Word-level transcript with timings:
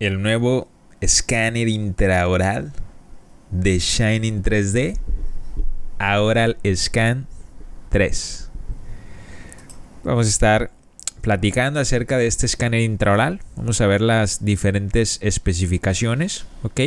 el 0.00 0.22
nuevo 0.22 0.68
escáner 1.00 1.68
intraoral 1.68 2.72
de 3.50 3.78
Shining 3.78 4.42
3D, 4.42 4.98
Aural 5.98 6.56
Scan 6.74 7.26
3. 7.90 8.50
Vamos 10.02 10.26
a 10.26 10.30
estar 10.30 10.70
platicando 11.20 11.80
acerca 11.80 12.18
de 12.18 12.26
este 12.26 12.46
escáner 12.46 12.80
intraoral. 12.80 13.40
Vamos 13.56 13.80
a 13.80 13.86
ver 13.86 14.00
las 14.00 14.44
diferentes 14.44 15.18
especificaciones, 15.22 16.46
¿ok? 16.62 16.80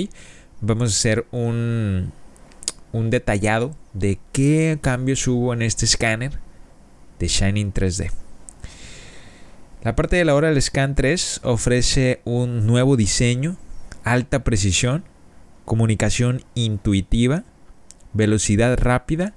Vamos 0.62 0.94
a 0.94 0.98
hacer 0.98 1.26
un, 1.32 2.12
un 2.92 3.10
detallado 3.10 3.76
de 3.94 4.20
qué 4.34 4.78
cambios 4.82 5.28
hubo 5.28 5.54
en 5.54 5.62
este 5.62 5.86
escáner 5.86 6.34
de 7.20 7.28
Shining 7.28 7.74
3D. 7.74 8.12
La 9.84 9.96
parte 9.96 10.16
de 10.16 10.26
la 10.26 10.34
hora 10.34 10.50
del 10.50 10.62
Scan 10.62 10.96
3 10.96 11.42
ofrece 11.44 12.22
un 12.26 12.66
nuevo 12.66 12.98
diseño, 12.98 13.58
alta 14.04 14.44
precisión, 14.44 15.04
comunicación 15.66 16.44
intuitiva, 16.56 17.44
velocidad 18.12 18.78
rápida 18.80 19.34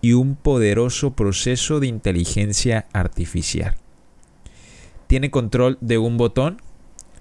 y 0.00 0.14
un 0.14 0.34
poderoso 0.34 1.12
proceso 1.12 1.78
de 1.78 1.86
inteligencia 1.86 2.86
artificial. 2.92 3.76
Tiene 5.06 5.30
control 5.30 5.78
de 5.80 5.98
un 5.98 6.16
botón, 6.16 6.60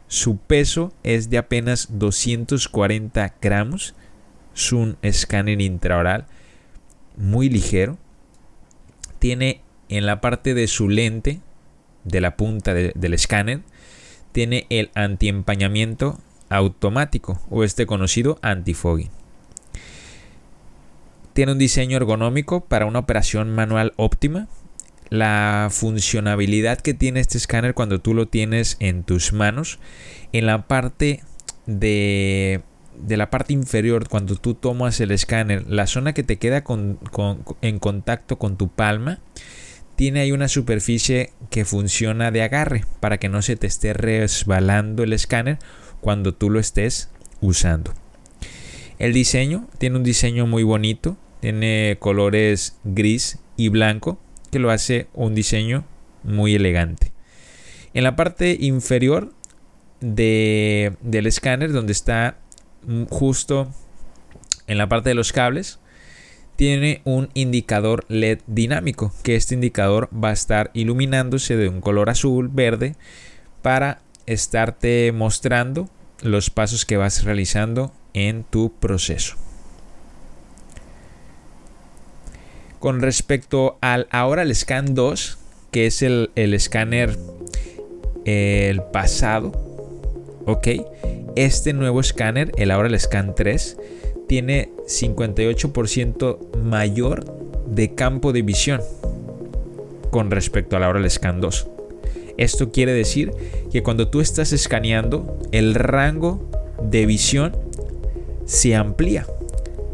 su 0.08 0.38
peso 0.38 0.94
es 1.04 1.30
de 1.30 1.38
apenas 1.38 1.88
240 1.92 3.36
gramos, 3.40 3.94
es 4.56 4.72
un 4.72 4.98
escáner 5.04 5.62
intraoral 5.62 6.26
muy 7.18 7.50
ligero. 7.50 7.98
Tiene 9.20 9.62
en 9.90 10.06
la 10.06 10.22
parte 10.22 10.54
de 10.54 10.68
su 10.68 10.90
lente 10.90 11.40
de 12.04 12.22
la 12.22 12.36
punta 12.36 12.74
del 12.74 13.14
escáner 13.14 13.62
tiene 14.32 14.66
el 14.70 14.90
antiempañamiento 14.96 16.20
automático 16.50 17.42
o 17.50 17.64
este 17.64 17.86
conocido 17.86 18.40
antifogging. 18.42 19.10
Tiene 21.34 21.54
un 21.54 21.58
diseño 21.58 21.98
ergonómico 21.98 22.66
para 22.66 22.86
una 22.86 23.00
operación 23.00 23.54
manual 23.56 23.94
óptima. 23.96 24.48
La 25.10 25.70
funcionabilidad 25.72 26.80
que 26.80 26.94
tiene 26.94 27.20
este 27.20 27.38
escáner 27.38 27.74
cuando 27.74 28.00
tú 28.00 28.14
lo 28.14 28.28
tienes 28.28 28.78
en 28.80 29.04
tus 29.04 29.34
manos, 29.34 29.80
en 30.32 30.46
la 30.46 30.68
parte 30.68 31.22
de, 31.66 32.62
de 33.00 33.18
la 33.18 33.30
parte 33.30 33.54
inferior, 33.54 34.08
cuando 34.10 34.36
tú 34.36 34.54
tomas 34.54 35.00
el 35.00 35.12
escáner, 35.12 35.68
la 35.68 35.88
zona 35.88 36.14
que 36.14 36.24
te 36.24 36.38
queda 36.38 36.64
en 37.62 37.80
contacto 37.80 38.38
con 38.38 38.58
tu 38.58 38.70
palma, 38.70 39.20
tiene 40.04 40.20
ahí 40.20 40.34
una 40.34 40.50
superficie 40.50 41.32
que 41.50 41.64
funciona 41.64 42.30
de 42.30 42.42
agarre 42.42 42.84
para 43.00 43.20
que 43.20 43.30
no 43.30 43.42
se 43.42 43.56
te 43.56 43.68
esté 43.68 43.94
resbalando 43.94 45.02
el 45.02 45.14
escáner 45.14 45.60
cuando 46.02 46.34
tú 46.34 46.50
lo 46.50 46.60
estés 46.60 47.10
usando. 47.40 47.94
El 49.00 49.14
diseño 49.14 49.70
tiene 49.78 49.96
un 49.96 50.04
diseño 50.04 50.46
muy 50.46 50.64
bonito, 50.64 51.16
tiene 51.40 51.96
colores 52.02 52.78
gris 52.84 53.40
y 53.56 53.70
blanco 53.70 54.20
que 54.52 54.60
lo 54.60 54.72
hace 54.72 55.08
un 55.14 55.36
diseño 55.36 55.86
muy 56.24 56.54
elegante. 56.54 57.14
En 57.94 58.04
la 58.04 58.18
parte 58.18 58.58
inferior 58.60 59.32
de, 60.02 60.98
del 61.00 61.28
escáner, 61.28 61.72
donde 61.72 61.94
está 61.94 62.40
justo 63.10 63.72
en 64.68 64.78
la 64.78 64.90
parte 64.90 65.08
de 65.08 65.16
los 65.16 65.32
cables, 65.32 65.80
tiene 66.56 67.02
un 67.04 67.30
indicador 67.34 68.06
LED 68.08 68.40
dinámico, 68.48 69.14
que 69.24 69.36
este 69.36 69.56
indicador 69.56 70.10
va 70.14 70.30
a 70.30 70.34
estar 70.34 70.72
iluminándose 70.74 71.56
de 71.56 71.70
un 71.70 71.82
color 71.82 72.10
azul, 72.10 72.50
verde, 72.52 72.96
para 73.62 74.02
estarte 74.26 75.12
mostrando 75.14 75.90
los 76.22 76.50
pasos 76.50 76.86
que 76.86 76.98
vas 76.98 77.24
realizando 77.24 77.92
en 78.14 78.44
tu 78.44 78.72
proceso. 78.74 79.36
Con 82.80 83.02
respecto 83.02 83.78
al 83.82 84.08
ahora 84.12 84.42
el 84.42 84.54
Scan 84.54 84.94
2, 84.94 85.38
que 85.72 85.88
es 85.88 86.02
el, 86.02 86.32
el 86.36 86.54
escáner 86.54 87.18
el 88.26 88.82
pasado, 88.84 89.52
ok, 90.46 90.68
este 91.36 91.74
nuevo 91.74 92.00
escáner, 92.00 92.52
el 92.58 92.72
ahora 92.72 92.90
el 92.90 93.00
Scan 93.00 93.36
3, 93.36 93.78
tiene 94.34 94.72
58% 94.88 96.56
mayor 96.64 97.24
de 97.68 97.94
campo 97.94 98.34
de 98.34 98.42
visión 98.42 98.82
con 100.10 100.32
respecto 100.32 100.76
a 100.76 100.80
la 100.80 100.90
hora 100.90 101.08
Scan 101.08 101.40
2. 101.40 101.68
Esto 102.38 102.72
quiere 102.72 102.94
decir 102.94 103.32
que 103.72 103.84
cuando 103.84 104.08
tú 104.08 104.22
estás 104.22 104.52
escaneando, 104.52 105.38
el 105.52 105.76
rango 105.76 106.50
de 106.82 107.06
visión 107.06 107.56
se 108.46 108.74
amplía. 108.76 109.28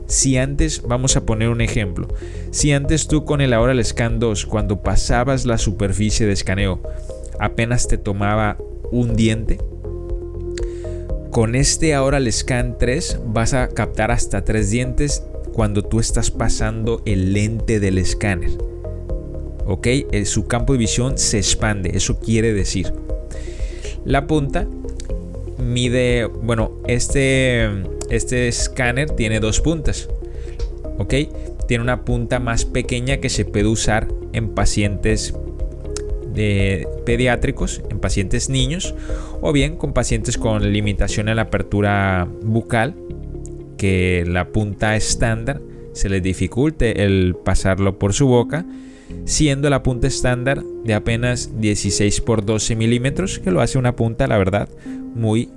Si 0.07 0.37
antes, 0.37 0.83
vamos 0.83 1.17
a 1.17 1.25
poner 1.25 1.49
un 1.49 1.59
ejemplo, 1.59 2.07
si 2.51 2.71
antes 2.71 3.09
tú 3.09 3.25
con 3.25 3.41
el 3.41 3.51
ahora 3.51 3.83
Scan 3.83 4.19
2, 4.19 4.45
cuando 4.45 4.81
pasabas 4.81 5.45
la 5.45 5.57
superficie 5.57 6.25
de 6.25 6.31
escaneo, 6.31 6.81
apenas 7.41 7.89
te 7.89 7.97
tomaba 7.97 8.55
un 8.89 9.17
diente, 9.17 9.59
con 11.31 11.55
este 11.55 11.93
ahora 11.93 12.17
el 12.17 12.31
Scan 12.31 12.77
3 12.77 13.19
vas 13.25 13.53
a 13.53 13.69
captar 13.69 14.11
hasta 14.11 14.43
tres 14.43 14.69
dientes 14.71 15.23
cuando 15.53 15.83
tú 15.83 15.99
estás 15.99 16.31
pasando 16.31 17.01
el 17.05 17.33
lente 17.33 17.79
del 17.79 17.97
escáner. 17.97 18.51
¿Ok? 19.65 19.87
Eh, 19.87 20.25
su 20.25 20.47
campo 20.47 20.73
de 20.73 20.79
visión 20.79 21.17
se 21.17 21.37
expande, 21.37 21.91
eso 21.95 22.19
quiere 22.19 22.53
decir. 22.53 22.93
La 24.05 24.25
punta 24.25 24.67
mide, 25.57 26.25
bueno, 26.25 26.71
este, 26.87 27.69
este 28.09 28.47
escáner 28.47 29.11
tiene 29.11 29.39
dos 29.39 29.59
puntas. 29.59 30.09
¿Ok? 30.97 31.13
Tiene 31.67 31.83
una 31.83 32.03
punta 32.05 32.39
más 32.39 32.65
pequeña 32.65 33.17
que 33.17 33.29
se 33.29 33.45
puede 33.45 33.67
usar 33.67 34.07
en 34.33 34.49
pacientes 34.49 35.33
pediátricos 37.05 37.81
en 37.89 37.99
pacientes 37.99 38.49
niños 38.49 38.95
o 39.41 39.51
bien 39.51 39.75
con 39.75 39.93
pacientes 39.93 40.37
con 40.37 40.71
limitación 40.71 41.27
en 41.27 41.35
la 41.35 41.43
apertura 41.43 42.27
bucal 42.43 42.95
que 43.77 44.23
la 44.27 44.49
punta 44.49 44.95
estándar 44.95 45.61
se 45.93 46.09
les 46.09 46.23
dificulte 46.23 47.03
el 47.03 47.35
pasarlo 47.43 47.99
por 47.99 48.13
su 48.13 48.27
boca 48.27 48.65
siendo 49.25 49.69
la 49.69 49.83
punta 49.83 50.07
estándar 50.07 50.63
de 50.83 50.93
apenas 50.93 51.59
16 51.59 52.21
por 52.21 52.45
12 52.45 52.75
milímetros 52.75 53.39
que 53.39 53.51
lo 53.51 53.61
hace 53.61 53.77
una 53.77 53.95
punta 53.95 54.27
la 54.27 54.37
verdad 54.37 54.69
muy 55.15 55.49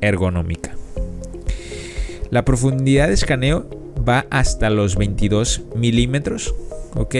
ergonómica. 0.00 0.74
La 2.30 2.44
profundidad 2.44 3.08
de 3.08 3.14
escaneo 3.14 3.68
va 4.06 4.26
hasta 4.30 4.70
los 4.70 4.96
22 4.96 5.62
milímetros 5.76 6.54
ok 6.94 7.14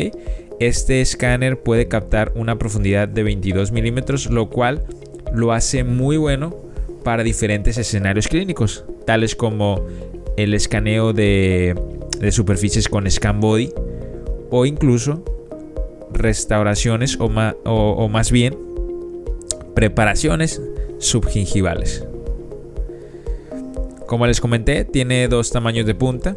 este 0.60 1.00
escáner 1.00 1.60
puede 1.60 1.88
captar 1.88 2.32
una 2.34 2.58
profundidad 2.58 3.08
de 3.08 3.22
22 3.22 3.72
milímetros, 3.72 4.30
lo 4.30 4.48
cual 4.48 4.84
lo 5.32 5.52
hace 5.52 5.84
muy 5.84 6.16
bueno 6.16 6.56
para 7.04 7.22
diferentes 7.22 7.78
escenarios 7.78 8.28
clínicos, 8.28 8.84
tales 9.04 9.36
como 9.36 9.84
el 10.36 10.54
escaneo 10.54 11.12
de, 11.12 11.74
superficies 12.30 12.88
con 12.88 13.10
scan 13.10 13.40
body 13.40 13.72
o 14.50 14.64
incluso 14.64 15.22
restauraciones 16.12 17.18
o, 17.20 17.26
o 17.26 18.08
más 18.08 18.30
bien 18.32 18.56
preparaciones 19.74 20.62
subgingivales. 20.98 22.06
Como 24.06 24.26
les 24.26 24.40
comenté, 24.40 24.84
tiene 24.84 25.28
dos 25.28 25.50
tamaños 25.50 25.84
de 25.84 25.94
punta 25.94 26.36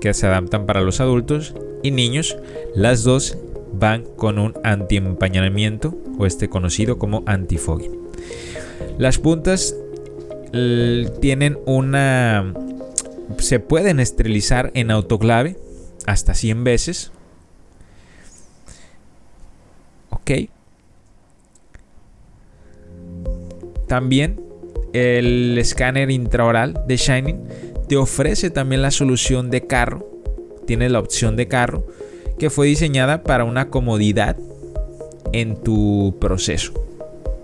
que 0.00 0.14
se 0.14 0.26
adaptan 0.26 0.64
para 0.64 0.80
los 0.80 1.00
adultos 1.00 1.54
y 1.82 1.90
niños, 1.90 2.38
las 2.74 3.04
dos 3.04 3.36
van 3.72 4.04
con 4.16 4.38
un 4.38 4.54
antiempañamiento 4.64 5.96
o 6.18 6.26
este 6.26 6.48
conocido 6.48 6.98
como 6.98 7.22
antifogging. 7.26 7.92
Las 8.98 9.18
puntas 9.18 9.74
tienen 11.20 11.58
una 11.66 12.52
se 13.38 13.60
pueden 13.60 14.00
esterilizar 14.00 14.70
en 14.74 14.90
autoclave 14.90 15.56
hasta 16.06 16.34
100 16.34 16.64
veces. 16.64 17.12
Ok. 20.10 20.30
También 23.86 24.40
el 24.92 25.56
escáner 25.58 26.10
intraoral 26.10 26.82
de 26.86 26.96
Shining 26.96 27.40
te 27.88 27.96
ofrece 27.96 28.50
también 28.50 28.82
la 28.82 28.90
solución 28.90 29.50
de 29.50 29.66
carro. 29.66 30.08
Tiene 30.66 30.88
la 30.88 31.00
opción 31.00 31.36
de 31.36 31.48
carro 31.48 31.86
que 32.40 32.48
fue 32.48 32.66
diseñada 32.66 33.22
para 33.22 33.44
una 33.44 33.68
comodidad 33.68 34.34
en 35.32 35.56
tu 35.56 36.16
proceso. 36.18 36.72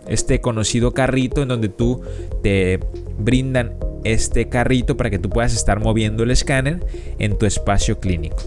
Este 0.09 0.41
conocido 0.41 0.95
carrito 0.95 1.43
en 1.43 1.49
donde 1.49 1.69
tú 1.69 2.01
te 2.43 2.81
brindan 3.19 3.75
este 4.05 4.49
carrito 4.49 4.97
para 4.97 5.11
que 5.11 5.19
tú 5.19 5.29
puedas 5.29 5.53
estar 5.53 5.81
moviendo 5.81 6.23
el 6.23 6.31
escáner 6.31 6.87
en 7.19 7.37
tu 7.37 7.45
espacio 7.45 8.01
clínico. 8.01 8.39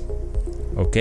¿Ok? 0.75 0.97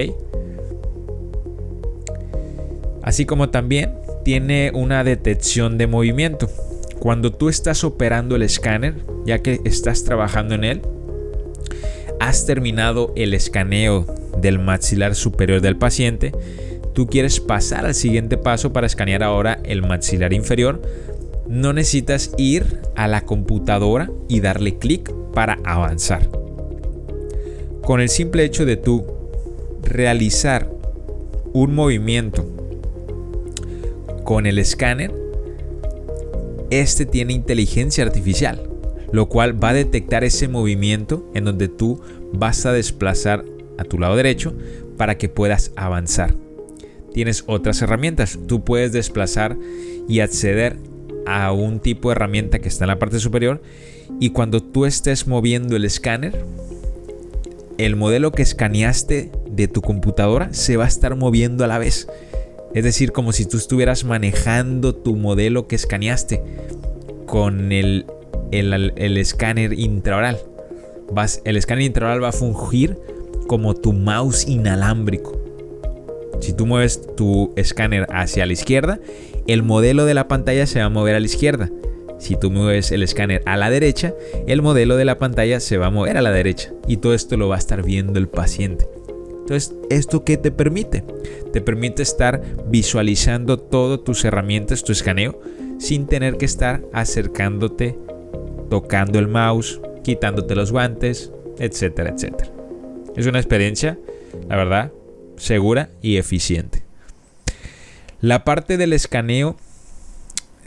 Así 3.02 3.24
como 3.24 3.48
también 3.48 3.94
tiene 4.26 4.70
una 4.74 5.02
detección 5.02 5.78
de 5.78 5.86
movimiento. 5.86 6.50
Cuando 6.98 7.32
tú 7.32 7.48
estás 7.48 7.84
operando 7.84 8.36
el 8.36 8.42
escáner, 8.42 8.96
ya 9.24 9.38
que 9.38 9.62
estás 9.64 10.04
trabajando 10.04 10.54
en 10.56 10.64
él, 10.64 10.82
has 12.20 12.44
terminado 12.44 13.14
el 13.16 13.32
escaneo 13.32 14.27
del 14.40 14.58
maxilar 14.58 15.14
superior 15.14 15.60
del 15.60 15.76
paciente, 15.76 16.32
tú 16.94 17.06
quieres 17.06 17.40
pasar 17.40 17.86
al 17.86 17.94
siguiente 17.94 18.36
paso 18.36 18.72
para 18.72 18.86
escanear 18.86 19.22
ahora 19.22 19.58
el 19.64 19.82
maxilar 19.82 20.32
inferior, 20.32 20.82
no 21.48 21.72
necesitas 21.72 22.32
ir 22.36 22.80
a 22.94 23.08
la 23.08 23.22
computadora 23.22 24.10
y 24.28 24.40
darle 24.40 24.78
clic 24.78 25.12
para 25.32 25.58
avanzar. 25.64 26.28
Con 27.82 28.00
el 28.00 28.08
simple 28.08 28.44
hecho 28.44 28.66
de 28.66 28.76
tú 28.76 29.06
realizar 29.82 30.70
un 31.52 31.74
movimiento 31.74 32.46
con 34.24 34.44
el 34.44 34.58
escáner, 34.58 35.14
este 36.70 37.06
tiene 37.06 37.32
inteligencia 37.32 38.04
artificial, 38.04 38.68
lo 39.10 39.30
cual 39.30 39.62
va 39.62 39.70
a 39.70 39.74
detectar 39.74 40.22
ese 40.22 40.48
movimiento 40.48 41.30
en 41.34 41.44
donde 41.44 41.68
tú 41.68 42.00
vas 42.32 42.66
a 42.66 42.72
desplazar 42.72 43.44
a 43.78 43.84
tu 43.84 43.98
lado 43.98 44.16
derecho 44.16 44.54
para 44.96 45.16
que 45.16 45.28
puedas 45.28 45.72
avanzar. 45.76 46.34
Tienes 47.12 47.44
otras 47.46 47.80
herramientas, 47.80 48.38
tú 48.46 48.64
puedes 48.64 48.92
desplazar 48.92 49.56
y 50.08 50.20
acceder 50.20 50.76
a 51.26 51.52
un 51.52 51.80
tipo 51.80 52.08
de 52.08 52.12
herramienta 52.12 52.58
que 52.58 52.68
está 52.68 52.84
en 52.84 52.88
la 52.88 52.98
parte 52.98 53.18
superior 53.18 53.62
y 54.20 54.30
cuando 54.30 54.62
tú 54.62 54.86
estés 54.86 55.26
moviendo 55.26 55.76
el 55.76 55.84
escáner, 55.84 56.44
el 57.78 57.96
modelo 57.96 58.32
que 58.32 58.42
escaneaste 58.42 59.30
de 59.50 59.68
tu 59.68 59.80
computadora 59.80 60.52
se 60.52 60.76
va 60.76 60.84
a 60.84 60.88
estar 60.88 61.14
moviendo 61.16 61.64
a 61.64 61.68
la 61.68 61.78
vez. 61.78 62.08
Es 62.74 62.84
decir, 62.84 63.12
como 63.12 63.32
si 63.32 63.46
tú 63.46 63.56
estuvieras 63.56 64.04
manejando 64.04 64.94
tu 64.94 65.16
modelo 65.16 65.68
que 65.68 65.76
escaneaste 65.76 66.42
con 67.26 67.72
el, 67.72 68.06
el, 68.50 69.16
escáner 69.16 69.78
intraoral. 69.78 70.38
Vas, 71.12 71.40
el 71.44 71.56
escáner 71.56 71.84
intraoral 71.84 72.22
va 72.22 72.28
a 72.28 72.32
fungir 72.32 72.98
como 73.46 73.74
tu 73.74 73.92
mouse 73.92 74.46
inalámbrico. 74.48 75.38
Si 76.40 76.52
tú 76.52 76.66
mueves 76.66 77.02
tu 77.16 77.52
escáner 77.56 78.06
hacia 78.10 78.46
la 78.46 78.52
izquierda, 78.52 79.00
el 79.46 79.62
modelo 79.62 80.04
de 80.04 80.14
la 80.14 80.28
pantalla 80.28 80.66
se 80.66 80.78
va 80.78 80.86
a 80.86 80.90
mover 80.90 81.14
a 81.14 81.20
la 81.20 81.26
izquierda. 81.26 81.70
Si 82.18 82.36
tú 82.36 82.50
mueves 82.50 82.90
el 82.92 83.02
escáner 83.02 83.42
a 83.46 83.56
la 83.56 83.70
derecha, 83.70 84.14
el 84.46 84.62
modelo 84.62 84.96
de 84.96 85.04
la 85.04 85.18
pantalla 85.18 85.60
se 85.60 85.78
va 85.78 85.86
a 85.86 85.90
mover 85.90 86.16
a 86.16 86.22
la 86.22 86.30
derecha. 86.30 86.72
Y 86.86 86.98
todo 86.98 87.14
esto 87.14 87.36
lo 87.36 87.48
va 87.48 87.56
a 87.56 87.58
estar 87.58 87.82
viendo 87.82 88.18
el 88.18 88.28
paciente. 88.28 88.88
Entonces, 89.40 89.74
¿esto 89.88 90.24
qué 90.24 90.36
te 90.36 90.50
permite? 90.50 91.04
Te 91.52 91.60
permite 91.60 92.02
estar 92.02 92.42
visualizando 92.68 93.58
todas 93.58 94.04
tus 94.04 94.24
herramientas, 94.24 94.84
tu 94.84 94.92
escaneo, 94.92 95.40
sin 95.78 96.06
tener 96.06 96.36
que 96.36 96.44
estar 96.44 96.82
acercándote, 96.92 97.98
tocando 98.68 99.18
el 99.18 99.28
mouse, 99.28 99.80
quitándote 100.04 100.54
los 100.54 100.70
guantes, 100.70 101.32
etcétera, 101.58 102.10
etcétera. 102.10 102.57
Es 103.18 103.26
una 103.26 103.40
experiencia, 103.40 103.98
la 104.48 104.54
verdad, 104.54 104.92
segura 105.38 105.90
y 106.00 106.18
eficiente. 106.18 106.84
La 108.20 108.44
parte 108.44 108.76
del 108.76 108.92
escaneo 108.92 109.56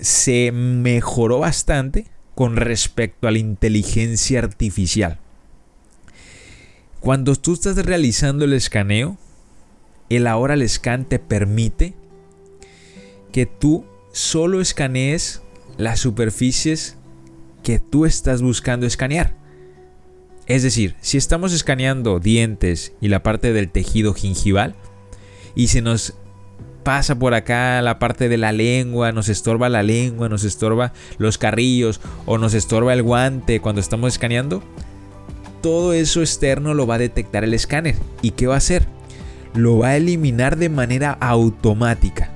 se 0.02 0.52
mejoró 0.52 1.40
bastante 1.40 2.08
con 2.36 2.58
respecto 2.58 3.30
a 3.30 3.32
la 3.32 3.38
inteligencia 3.38 4.40
artificial. 4.40 5.18
Cuando 7.00 7.38
tú 7.38 7.54
estás 7.54 7.78
realizando 7.78 8.44
el 8.44 8.52
escaneo, 8.52 9.18
el 10.10 10.28
ahora 10.28 10.56
el 10.56 10.68
scan 10.68 11.06
te 11.06 11.20
permite 11.20 11.94
que 13.32 13.46
tú 13.46 13.86
solo 14.12 14.60
escanees 14.60 15.42
las 15.78 16.02
superficies 16.02 16.98
que 17.64 17.80
tú 17.80 18.06
estás 18.06 18.42
buscando 18.42 18.86
escanear. 18.86 19.41
Es 20.52 20.64
decir, 20.64 20.98
si 21.00 21.18
estamos 21.18 21.54
escaneando 21.54 22.20
dientes 22.20 22.92
y 23.00 23.08
la 23.08 23.24
parte 23.24 23.54
del 23.54 23.72
tejido 23.72 24.14
gingival 24.14 24.76
y 25.56 25.68
se 25.68 25.82
nos 25.82 26.14
pasa 26.84 27.18
por 27.18 27.34
acá 27.34 27.82
la 27.82 28.00
parte 28.00 28.28
de 28.28 28.36
la 28.36 28.52
lengua, 28.52 29.14
nos 29.14 29.30
estorba 29.30 29.70
la 29.70 29.82
lengua, 29.82 30.28
nos 30.28 30.44
estorba 30.44 30.92
los 31.18 31.38
carrillos 31.38 32.02
o 32.26 32.38
nos 32.38 32.54
estorba 32.54 32.92
el 32.92 33.02
guante 33.02 33.62
cuando 33.62 33.80
estamos 33.80 34.12
escaneando, 34.12 34.62
todo 35.62 35.94
eso 35.94 36.20
externo 36.20 36.74
lo 36.74 36.86
va 36.86 36.96
a 36.96 36.98
detectar 36.98 37.46
el 37.46 37.54
escáner. 37.54 37.96
¿Y 38.22 38.32
qué 38.32 38.48
va 38.48 38.56
a 38.56 38.58
hacer? 38.58 38.86
Lo 39.54 39.78
va 39.78 39.92
a 39.92 39.96
eliminar 39.96 40.58
de 40.58 40.68
manera 40.68 41.14
automática, 41.22 42.30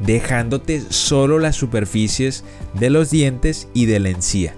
dejándote 0.00 0.82
solo 0.90 1.38
las 1.38 1.56
superficies 1.56 2.44
de 2.74 2.90
los 2.90 3.10
dientes 3.10 3.66
y 3.72 3.86
de 3.86 3.98
la 3.98 4.10
encía. 4.10 4.56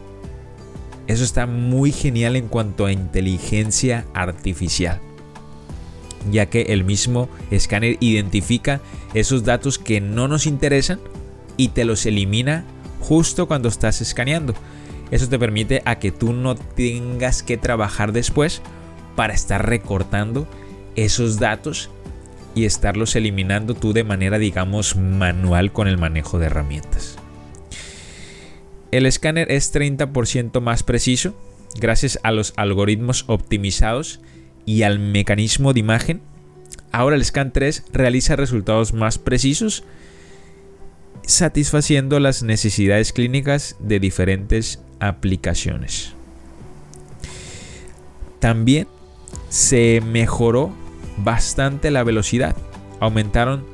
Eso 1.07 1.25
está 1.25 1.47
muy 1.47 1.93
genial 1.93 2.37
en 2.37 2.49
cuanto 2.49 2.87
a 2.87 2.93
inteligencia 2.93 4.07
artificial, 4.15 5.01
ya 6.31 6.47
que 6.47 6.63
el 6.63 6.85
mismo 6.85 7.29
escáner 7.51 7.99
identifica 8.01 8.81
esos 9.13 9.45
datos 9.45 9.79
que 9.79 10.01
no 10.01 10.29
nos 10.29 10.47
interesan 10.47 11.01
y 11.57 11.69
te 11.69 11.85
los 11.85 12.07
elimina 12.07 12.65
justo 13.01 13.47
cuando 13.47 13.69
estás 13.69 14.01
escaneando. 14.01 14.55
Eso 15.11 15.29
te 15.29 15.39
permite 15.39 15.83
a 15.85 15.99
que 15.99 16.11
tú 16.11 16.33
no 16.33 16.55
tengas 16.55 17.43
que 17.43 17.59
trabajar 17.59 18.13
después 18.13 18.63
para 19.15 19.35
estar 19.35 19.69
recortando 19.69 20.49
esos 20.97 21.39
datos 21.39 21.91
y 22.55 22.65
estarlos 22.65 23.15
eliminando 23.17 23.75
tú 23.75 23.93
de 23.93 24.05
manera 24.05 24.39
digamos 24.39 24.97
manual 24.97 25.73
con 25.73 25.87
el 25.87 25.99
manejo 25.99 26.39
de 26.39 26.47
herramientas. 26.47 27.19
El 28.95 29.07
escáner 29.07 29.51
es 29.51 29.75
30% 29.75 30.61
más 30.61 30.85
preciso 30.85 31.35
gracias 31.81 32.21
a 32.23 32.31
los 32.31 32.55
algoritmos 32.57 33.25
optimizados 33.27 34.21
y 34.67 34.83
al 34.83 35.01
mecanismo 35.01 35.73
de 35.73 35.81
imagen. 35.81 36.21
Ahora 36.93 37.17
el 37.17 37.25
Scan 37.25 37.53
3 37.53 37.87
realiza 37.93 38.37
resultados 38.37 38.93
más 38.93 39.19
precisos 39.19 39.83
satisfaciendo 41.27 42.21
las 42.21 42.45
necesidades 42.45 43.13
clínicas 43.13 43.75
de 43.81 43.99
diferentes 43.99 44.81
aplicaciones. 45.01 46.13
También 48.39 48.87
se 49.49 50.03
mejoró 50.07 50.73
bastante 51.17 51.91
la 51.91 52.05
velocidad. 52.05 52.55
Aumentaron 53.01 53.65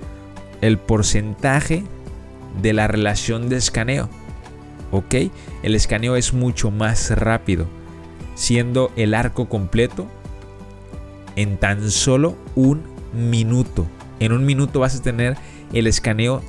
el 0.63 0.79
porcentaje 0.79 1.85
de 2.63 2.73
la 2.73 2.89
relación 2.89 3.51
de 3.51 3.59
escaneo. 3.59 4.09
¿Ok? 4.91 5.15
El 5.63 5.75
escaneo 5.75 6.17
es 6.17 6.33
mucho 6.33 6.71
más 6.71 7.11
rápido, 7.11 7.67
siendo 8.35 8.93
el 8.97 9.15
arco 9.15 9.49
completo 9.49 10.07
en 11.37 11.57
tan 11.57 11.91
solo 11.91 12.37
un 12.55 12.83
minuto. 13.13 13.87
En 14.19 14.33
un 14.33 14.45
minuto 14.45 14.81
vas 14.81 14.97
a 14.97 15.03
tener 15.03 15.37
el 15.73 15.87
escaneo 15.87 16.43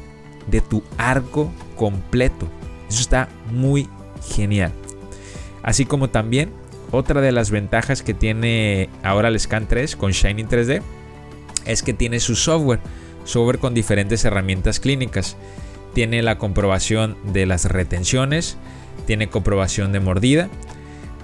de 0.48 0.62
tu 0.62 0.84
arco 0.98 1.52
completo. 1.76 2.48
Eso 2.90 3.02
está 3.02 3.30
muy 3.52 3.88
genial. 4.36 4.72
Así 5.64 5.86
como 5.86 6.10
también 6.10 6.52
otra 6.92 7.22
de 7.22 7.32
las 7.32 7.52
ventajas 7.52 8.02
que 8.02 8.14
tiene 8.14 8.90
ahora 9.04 9.30
el 9.30 9.40
Scan 9.40 9.68
3 9.68 9.96
con 9.96 10.12
Shining 10.12 10.48
3D 10.48 10.82
es 11.66 11.84
que 11.84 11.94
tiene 11.94 12.20
su 12.20 12.36
software, 12.36 12.80
software 13.24 13.60
con 13.60 13.74
diferentes 13.74 14.26
herramientas 14.26 14.80
clínicas 14.80 15.38
tiene 15.94 16.22
la 16.22 16.38
comprobación 16.38 17.18
de 17.34 17.46
las 17.46 17.66
retenciones, 17.66 18.58
tiene 19.06 19.30
comprobación 19.30 19.92
de 19.92 20.00
mordida, 20.00 20.50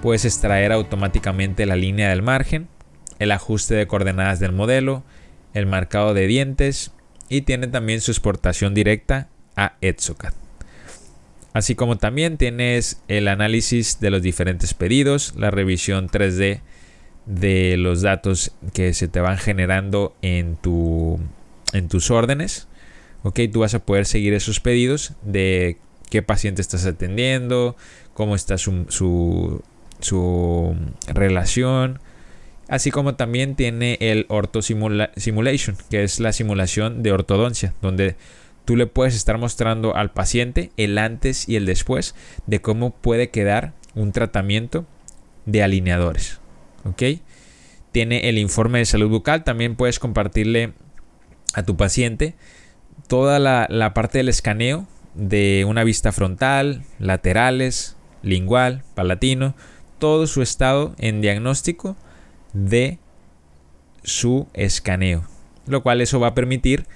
puedes 0.02 0.24
extraer 0.24 0.72
automáticamente 0.72 1.66
la 1.66 1.76
línea 1.76 2.10
del 2.10 2.22
margen, 2.22 2.68
el 3.18 3.32
ajuste 3.32 3.74
de 3.74 3.86
coordenadas 3.86 4.40
del 4.40 4.52
modelo, 4.52 5.04
el 5.54 5.66
marcado 5.66 6.14
de 6.14 6.26
dientes 6.26 6.92
y 7.28 7.42
tiene 7.42 7.66
también 7.66 8.00
su 8.00 8.10
exportación 8.10 8.74
directa 8.74 9.28
a 9.56 9.74
Etsocat. 9.80 10.34
Así 11.52 11.74
como 11.74 11.96
también 11.96 12.36
tienes 12.36 13.02
el 13.08 13.26
análisis 13.26 13.98
de 14.00 14.10
los 14.10 14.22
diferentes 14.22 14.74
pedidos, 14.74 15.34
la 15.36 15.50
revisión 15.50 16.08
3D 16.08 16.60
de 17.26 17.76
los 17.76 18.02
datos 18.02 18.52
que 18.72 18.94
se 18.94 19.08
te 19.08 19.20
van 19.20 19.38
generando 19.38 20.14
en, 20.22 20.56
tu, 20.56 21.18
en 21.72 21.88
tus 21.88 22.10
órdenes 22.10 22.67
ok, 23.22 23.40
tú 23.52 23.60
vas 23.60 23.74
a 23.74 23.80
poder 23.80 24.06
seguir 24.06 24.34
esos 24.34 24.60
pedidos 24.60 25.12
de 25.22 25.78
qué 26.10 26.22
paciente 26.22 26.62
estás 26.62 26.86
atendiendo, 26.86 27.76
cómo 28.14 28.34
está 28.34 28.58
su, 28.58 28.86
su, 30.00 30.76
relación, 31.06 32.00
así 32.68 32.90
como 32.90 33.14
también 33.14 33.54
tiene 33.54 33.98
el 34.00 34.26
Ortho 34.28 34.62
Simulation, 34.62 35.76
que 35.90 36.02
es 36.02 36.20
la 36.20 36.32
simulación 36.32 37.02
de 37.02 37.12
ortodoncia, 37.12 37.74
donde 37.82 38.16
tú 38.64 38.76
le 38.76 38.86
puedes 38.86 39.14
estar 39.14 39.38
mostrando 39.38 39.96
al 39.96 40.12
paciente 40.12 40.70
el 40.76 40.98
antes 40.98 41.48
y 41.48 41.56
el 41.56 41.66
después 41.66 42.14
de 42.46 42.60
cómo 42.60 42.90
puede 42.90 43.30
quedar 43.30 43.72
un 43.94 44.12
tratamiento 44.12 44.86
de 45.46 45.62
alineadores. 45.62 46.40
¿Ok? 46.84 47.02
Tiene 47.92 48.28
el 48.28 48.38
informe 48.38 48.78
de 48.78 48.84
salud 48.84 49.08
bucal, 49.08 49.44
también 49.44 49.74
puedes 49.74 49.98
compartirle 49.98 50.74
a 51.54 51.62
tu 51.62 51.76
paciente 51.76 52.34
toda 53.06 53.38
la, 53.38 53.94
parte 53.94 54.18
del 54.18 54.28
escaneo 54.28 54.86
de 55.14 55.64
una 55.66 55.84
vista 55.84 56.12
frontal, 56.12 56.82
laterales, 56.98 57.96
lingual, 58.22 58.82
palatino, 58.94 59.54
todo 59.98 60.26
su 60.26 60.42
estado 60.42 60.94
en 60.98 61.20
diagnóstico 61.20 61.96
de 62.52 62.98
su 64.02 64.48
escaneo. 64.54 65.24
Lo 65.66 65.82
cual 65.82 66.00
eso 66.00 66.20
va 66.20 66.28
a 66.28 66.34
permitir 66.34 66.86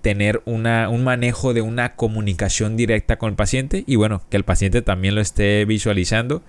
tener 0.00 0.42
una, 0.44 0.88
un 0.88 1.04
manejo 1.04 1.54
de 1.54 1.60
una 1.60 1.94
comunicación 1.96 2.76
directa 2.76 3.16
con 3.18 3.30
el 3.30 3.36
paciente 3.36 3.84
y 3.86 3.96
bueno, 3.96 4.22
que 4.30 4.36
el 4.36 4.44
paciente 4.44 4.82
también 4.82 5.14
lo 5.14 5.20
esté 5.20 5.64
visualizando. 5.64 6.42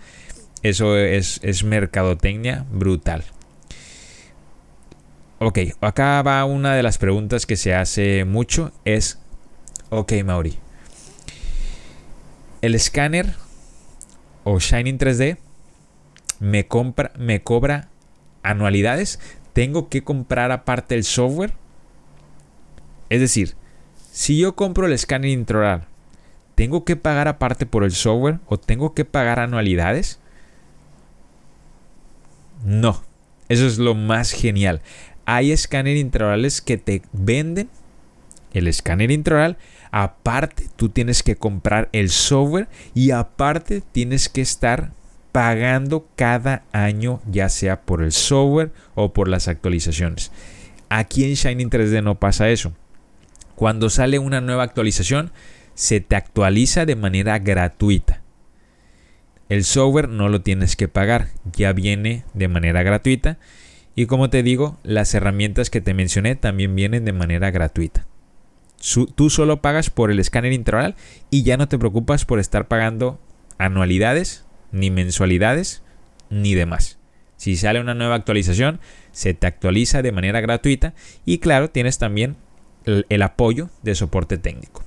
Eso 0.61 0.97
es, 0.97 1.39
es 1.43 1.63
mercadotecnia 1.63 2.65
brutal. 2.71 3.23
Ok, 5.41 5.59
acá 5.79 6.21
va 6.21 6.43
una 6.43 6.75
de 6.75 6.83
las 6.83 6.97
preguntas 6.97 7.45
que 7.45 7.55
se 7.55 7.73
hace 7.73 8.25
mucho. 8.25 8.73
Es, 8.83 9.19
ok 9.89 10.11
Mauri, 10.25 10.59
el 12.61 12.75
escáner 12.75 13.35
o 14.43 14.59
Shining 14.59 14.97
3D 14.97 15.37
me, 16.41 16.67
compra, 16.67 17.13
me 17.17 17.41
cobra 17.41 17.87
anualidades. 18.43 19.21
Tengo 19.53 19.87
que 19.87 20.03
comprar 20.03 20.51
aparte 20.51 20.95
el 20.95 21.05
software. 21.05 21.53
Es 23.09 23.21
decir, 23.21 23.55
si 24.11 24.37
yo 24.37 24.57
compro 24.57 24.87
el 24.87 24.91
escáner 24.91 25.29
intraoral, 25.29 25.85
¿tengo 26.55 26.83
que 26.83 26.97
pagar 26.97 27.29
aparte 27.29 27.65
por 27.65 27.85
el 27.85 27.91
software 27.91 28.39
o 28.47 28.57
tengo 28.57 28.93
que 28.93 29.05
pagar 29.05 29.39
anualidades? 29.39 30.19
No, 32.65 33.01
eso 33.47 33.65
es 33.65 33.77
lo 33.77 33.95
más 33.95 34.31
genial 34.31 34.81
hay 35.35 35.51
escáner 35.51 35.95
intraorales 35.95 36.59
que 36.59 36.77
te 36.77 37.03
venden 37.13 37.69
el 38.51 38.67
escáner 38.67 39.11
intraoral. 39.11 39.57
Aparte, 39.91 40.67
tú 40.75 40.89
tienes 40.89 41.21
que 41.21 41.35
comprar 41.35 41.87
el 41.91 42.09
software 42.09 42.67
y 42.95 43.11
aparte 43.11 43.83
tienes 43.91 44.27
que 44.27 44.41
estar 44.41 44.91
pagando 45.31 46.07
cada 46.15 46.63
año, 46.71 47.21
ya 47.29 47.49
sea 47.49 47.81
por 47.81 48.01
el 48.01 48.11
software 48.11 48.71
o 48.95 49.13
por 49.13 49.27
las 49.27 49.47
actualizaciones. 49.47 50.31
Aquí 50.89 51.23
en 51.23 51.35
Shining 51.35 51.69
3D 51.69 52.01
no 52.01 52.15
pasa 52.15 52.49
eso. 52.49 52.73
Cuando 53.53 53.91
sale 53.91 54.17
una 54.17 54.41
nueva 54.41 54.63
actualización, 54.63 55.31
se 55.75 55.99
te 55.99 56.15
actualiza 56.15 56.87
de 56.87 56.95
manera 56.95 57.37
gratuita. 57.37 58.23
El 59.47 59.63
software 59.63 60.09
no 60.09 60.27
lo 60.27 60.41
tienes 60.41 60.75
que 60.75 60.87
pagar, 60.87 61.27
ya 61.53 61.71
viene 61.73 62.23
de 62.33 62.47
manera 62.47 62.81
gratuita 62.81 63.37
y 63.95 64.05
como 64.05 64.29
te 64.29 64.43
digo, 64.43 64.77
las 64.83 65.13
herramientas 65.13 65.69
que 65.69 65.81
te 65.81 65.93
mencioné 65.93 66.35
también 66.35 66.75
vienen 66.75 67.05
de 67.05 67.13
manera 67.13 67.51
gratuita. 67.51 68.05
tú 69.15 69.29
solo 69.29 69.61
pagas 69.61 69.89
por 69.89 70.09
el 70.09 70.19
escáner 70.19 70.53
intraoral 70.53 70.95
y 71.29 71.43
ya 71.43 71.57
no 71.57 71.67
te 71.67 71.77
preocupas 71.77 72.25
por 72.25 72.39
estar 72.39 72.67
pagando 72.67 73.19
anualidades, 73.57 74.45
ni 74.71 74.89
mensualidades, 74.89 75.83
ni 76.29 76.55
demás. 76.55 76.97
Si 77.35 77.55
sale 77.55 77.79
una 77.79 77.93
nueva 77.93 78.15
actualización, 78.15 78.79
se 79.11 79.33
te 79.33 79.47
actualiza 79.47 80.01
de 80.01 80.11
manera 80.11 80.41
gratuita 80.41 80.93
y 81.25 81.39
claro, 81.39 81.69
tienes 81.69 81.97
también 81.97 82.37
el, 82.85 83.05
el 83.09 83.21
apoyo 83.21 83.69
de 83.81 83.95
soporte 83.95 84.37
técnico. 84.37 84.83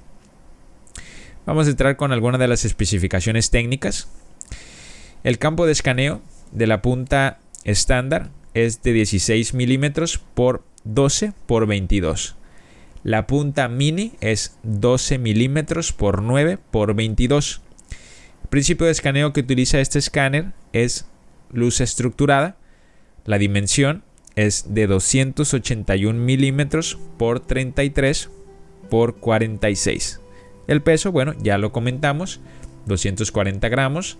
Vamos 1.44 1.66
a 1.66 1.70
entrar 1.70 1.96
con 1.96 2.12
algunas 2.12 2.38
de 2.38 2.48
las 2.48 2.64
especificaciones 2.64 3.50
técnicas. 3.50 4.08
El 5.24 5.38
campo 5.38 5.66
de 5.66 5.72
escaneo 5.72 6.22
de 6.52 6.66
la 6.66 6.82
punta 6.82 7.40
estándar 7.64 8.30
es 8.54 8.82
de 8.82 8.92
16 8.92 9.54
milímetros 9.54 10.18
por 10.18 10.62
12 10.84 11.32
por 11.46 11.66
22. 11.66 12.36
La 13.04 13.26
punta 13.26 13.68
mini 13.68 14.12
es 14.20 14.58
12 14.62 15.18
milímetros 15.18 15.92
por 15.92 16.22
9 16.22 16.58
por 16.70 16.94
22. 16.94 17.60
El 18.42 18.48
principio 18.48 18.86
de 18.86 18.92
escaneo 18.92 19.32
que 19.32 19.40
utiliza 19.40 19.80
este 19.80 19.98
escáner 19.98 20.52
es 20.72 21.06
luz 21.50 21.80
estructurada. 21.80 22.56
La 23.24 23.38
dimensión 23.38 24.04
es 24.36 24.74
de 24.74 24.86
281 24.86 26.18
milímetros 26.18 26.98
por 27.18 27.40
33 27.40 28.30
por 28.88 29.16
46. 29.16 30.20
El 30.68 30.82
peso, 30.82 31.10
bueno, 31.12 31.34
ya 31.42 31.58
lo 31.58 31.72
comentamos, 31.72 32.40
240 32.86 33.68
gramos 33.68 34.18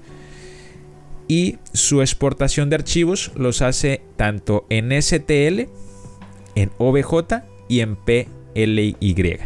y 1.33 1.57
su 1.73 2.03
exportación 2.03 2.69
de 2.69 2.77
archivos 2.77 3.33
los 3.35 3.63
hace 3.63 4.03
tanto 4.17 4.67
en 4.69 4.91
STL, 5.01 5.63
en 6.55 6.71
OBJ 6.77 7.43
y 7.69 7.81
en 7.81 7.97
PLY. 7.97 9.39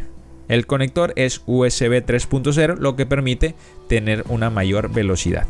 El 0.49 0.67
conector 0.67 1.13
es 1.15 1.43
USB 1.47 2.05
3.0, 2.05 2.79
lo 2.79 2.97
que 2.97 3.07
permite 3.07 3.55
tener 3.89 4.25
una 4.29 4.51
mayor 4.51 4.93
velocidad. 4.93 5.47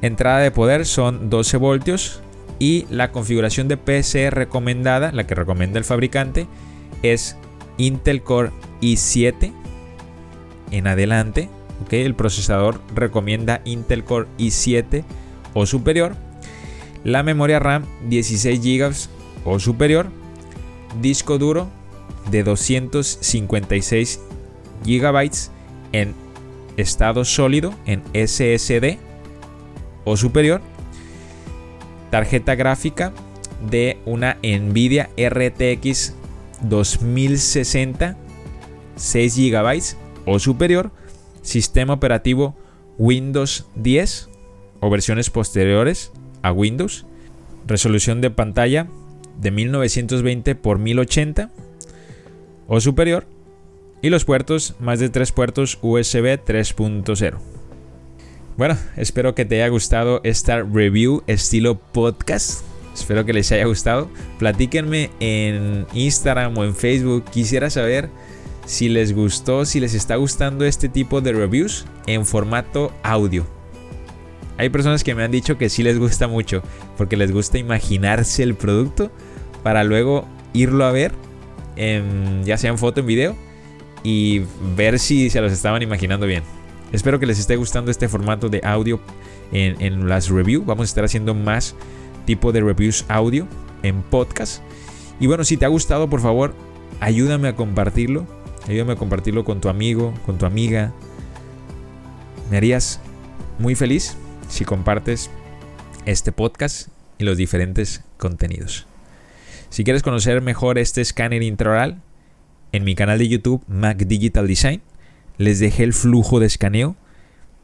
Entrada 0.00 0.38
de 0.38 0.50
poder 0.50 0.86
son 0.86 1.28
12 1.28 1.58
voltios 1.58 2.22
y 2.58 2.86
la 2.88 3.12
configuración 3.12 3.68
de 3.68 3.76
PC 3.76 4.30
recomendada, 4.30 5.12
la 5.12 5.26
que 5.26 5.34
recomienda 5.34 5.78
el 5.78 5.84
fabricante, 5.84 6.46
es 7.02 7.36
Intel 7.76 8.22
Core 8.22 8.50
i7 8.80 9.52
en 10.70 10.86
adelante 10.86 11.50
el 11.90 12.14
procesador 12.14 12.80
recomienda 12.94 13.60
Intel 13.64 14.04
Core 14.04 14.28
i7 14.38 15.04
o 15.54 15.66
superior. 15.66 16.16
La 17.04 17.22
memoria 17.22 17.58
RAM 17.58 17.84
16 18.08 18.60
GB 18.60 18.94
o 19.44 19.58
superior. 19.58 20.06
Disco 21.00 21.38
duro 21.38 21.68
de 22.30 22.42
256 22.42 24.20
GB 24.84 25.30
en 25.92 26.14
estado 26.76 27.24
sólido 27.24 27.74
en 27.86 28.02
SSD 28.14 28.98
o 30.04 30.16
superior. 30.16 30.60
Tarjeta 32.10 32.54
gráfica 32.54 33.12
de 33.70 33.98
una 34.04 34.38
Nvidia 34.42 35.10
RTX 35.16 36.14
2060 36.62 38.16
6 38.96 39.36
GB 39.36 39.96
o 40.26 40.38
superior 40.38 40.92
sistema 41.44 41.94
operativo 41.94 42.56
Windows 42.98 43.66
10 43.76 44.28
o 44.80 44.90
versiones 44.90 45.30
posteriores 45.30 46.10
a 46.42 46.50
Windows, 46.50 47.06
resolución 47.66 48.20
de 48.20 48.30
pantalla 48.30 48.88
de 49.40 49.50
1920 49.50 50.50
x 50.50 50.78
1080 50.78 51.50
o 52.66 52.80
superior 52.80 53.26
y 54.02 54.10
los 54.10 54.24
puertos, 54.24 54.74
más 54.80 54.98
de 54.98 55.08
tres 55.08 55.32
puertos 55.32 55.78
USB 55.80 56.38
3.0. 56.44 57.38
Bueno, 58.56 58.76
espero 58.96 59.34
que 59.34 59.44
te 59.44 59.56
haya 59.56 59.68
gustado 59.68 60.20
esta 60.24 60.62
review 60.62 61.22
estilo 61.26 61.78
podcast. 61.78 62.64
Espero 62.94 63.24
que 63.24 63.32
les 63.32 63.50
haya 63.50 63.64
gustado. 63.64 64.08
Platíquenme 64.38 65.10
en 65.18 65.86
Instagram 65.94 66.56
o 66.56 66.64
en 66.64 66.74
Facebook. 66.74 67.24
Quisiera 67.30 67.70
saber 67.70 68.10
si 68.66 68.88
les 68.88 69.14
gustó, 69.14 69.64
si 69.64 69.80
les 69.80 69.94
está 69.94 70.16
gustando 70.16 70.64
este 70.64 70.88
tipo 70.88 71.20
de 71.20 71.32
reviews 71.32 71.86
en 72.06 72.24
formato 72.24 72.92
audio. 73.02 73.46
Hay 74.56 74.68
personas 74.68 75.02
que 75.02 75.14
me 75.14 75.24
han 75.24 75.30
dicho 75.30 75.58
que 75.58 75.68
sí 75.68 75.82
les 75.82 75.98
gusta 75.98 76.28
mucho 76.28 76.62
porque 76.96 77.16
les 77.16 77.32
gusta 77.32 77.58
imaginarse 77.58 78.42
el 78.42 78.54
producto 78.54 79.10
para 79.62 79.84
luego 79.84 80.26
irlo 80.52 80.84
a 80.84 80.92
ver, 80.92 81.12
ya 82.44 82.56
sea 82.56 82.70
en 82.70 82.78
foto, 82.78 83.00
en 83.00 83.06
video 83.06 83.36
y 84.02 84.42
ver 84.76 84.98
si 84.98 85.30
se 85.30 85.40
los 85.40 85.52
estaban 85.52 85.82
imaginando 85.82 86.26
bien. 86.26 86.42
Espero 86.92 87.18
que 87.18 87.26
les 87.26 87.40
esté 87.40 87.56
gustando 87.56 87.90
este 87.90 88.08
formato 88.08 88.48
de 88.48 88.60
audio 88.62 89.00
en, 89.50 89.80
en 89.80 90.08
las 90.08 90.28
reviews. 90.28 90.64
Vamos 90.64 90.84
a 90.84 90.90
estar 90.90 91.04
haciendo 91.04 91.34
más 91.34 91.74
tipo 92.24 92.52
de 92.52 92.60
reviews 92.60 93.04
audio 93.08 93.48
en 93.82 94.02
podcast. 94.02 94.62
Y 95.18 95.26
bueno, 95.26 95.42
si 95.42 95.56
te 95.56 95.64
ha 95.64 95.68
gustado, 95.68 96.08
por 96.08 96.20
favor, 96.20 96.54
ayúdame 97.00 97.48
a 97.48 97.56
compartirlo 97.56 98.26
Ayúdame 98.66 98.94
a 98.94 98.96
compartirlo 98.96 99.44
con 99.44 99.60
tu 99.60 99.68
amigo, 99.68 100.14
con 100.24 100.38
tu 100.38 100.46
amiga. 100.46 100.92
Me 102.50 102.56
harías 102.56 103.00
muy 103.58 103.74
feliz 103.74 104.16
si 104.48 104.64
compartes 104.64 105.30
este 106.06 106.32
podcast 106.32 106.88
y 107.18 107.24
los 107.24 107.36
diferentes 107.36 108.02
contenidos. 108.16 108.86
Si 109.68 109.84
quieres 109.84 110.02
conocer 110.02 110.40
mejor 110.40 110.78
este 110.78 111.00
escáner 111.00 111.42
intraoral, 111.42 112.00
en 112.72 112.84
mi 112.84 112.94
canal 112.94 113.18
de 113.18 113.28
YouTube 113.28 113.62
Mac 113.68 113.98
Digital 113.98 114.46
Design 114.46 114.82
les 115.36 115.58
dejé 115.58 115.84
el 115.84 115.92
flujo 115.92 116.40
de 116.40 116.46
escaneo 116.46 116.96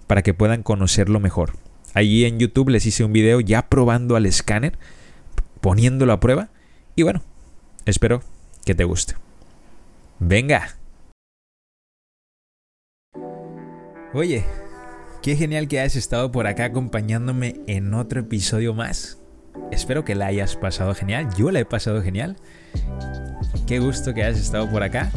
para 0.06 0.22
que 0.22 0.34
puedan 0.34 0.62
conocerlo 0.62 1.20
mejor. 1.20 1.52
Allí 1.94 2.24
en 2.24 2.38
YouTube 2.38 2.70
les 2.70 2.84
hice 2.86 3.04
un 3.04 3.12
video 3.12 3.40
ya 3.40 3.68
probando 3.68 4.16
al 4.16 4.26
escáner, 4.26 4.78
poniéndolo 5.60 6.12
a 6.12 6.20
prueba 6.20 6.50
y 6.94 7.04
bueno, 7.04 7.22
espero 7.86 8.22
que 8.64 8.74
te 8.74 8.84
guste. 8.84 9.14
Venga. 10.18 10.79
Oye, 14.12 14.44
qué 15.22 15.36
genial 15.36 15.68
que 15.68 15.78
hayas 15.78 15.94
estado 15.94 16.32
por 16.32 16.48
acá 16.48 16.64
acompañándome 16.64 17.60
en 17.68 17.94
otro 17.94 18.18
episodio 18.18 18.74
más. 18.74 19.18
Espero 19.70 20.04
que 20.04 20.16
la 20.16 20.26
hayas 20.26 20.56
pasado 20.56 20.96
genial. 20.96 21.28
Yo 21.38 21.52
la 21.52 21.60
he 21.60 21.64
pasado 21.64 22.02
genial. 22.02 22.36
Qué 23.68 23.78
gusto 23.78 24.12
que 24.12 24.24
hayas 24.24 24.40
estado 24.40 24.68
por 24.68 24.82
acá. 24.82 25.12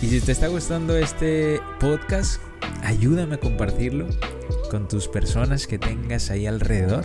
Y 0.00 0.06
si 0.06 0.20
te 0.20 0.30
está 0.30 0.46
gustando 0.46 0.96
este 0.96 1.58
podcast, 1.80 2.40
ayúdame 2.84 3.34
a 3.34 3.40
compartirlo 3.40 4.06
con 4.70 4.86
tus 4.86 5.08
personas 5.08 5.66
que 5.66 5.80
tengas 5.80 6.30
ahí 6.30 6.46
alrededor, 6.46 7.04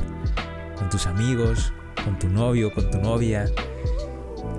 con 0.78 0.92
tus 0.92 1.08
amigos, 1.08 1.74
con 2.06 2.20
tu 2.20 2.30
novio, 2.30 2.72
con 2.76 2.92
tu 2.92 3.00
novia. 3.00 3.48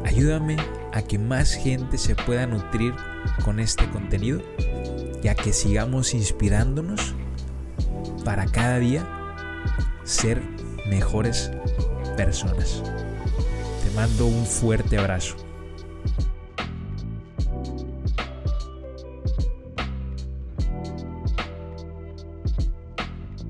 Ayúdame 0.05 0.57
a 0.93 1.03
que 1.03 1.21
más 1.21 1.55
gente 1.55 1.99
se 1.99 2.17
pueda 2.17 2.49
nutrir 2.49 2.95
con 3.45 3.61
este 3.61 3.89
contenido 3.91 4.43
y 5.25 5.29
a 5.29 5.35
que 5.35 5.55
sigamos 5.55 6.15
inspirándonos 6.15 7.15
para 8.25 8.45
cada 8.45 8.79
día 8.79 9.09
ser 10.05 10.43
mejores 10.87 11.51
personas. 12.15 12.83
Te 13.83 13.91
mando 13.97 14.27
un 14.27 14.45
fuerte 14.45 14.99
abrazo. 14.99 15.44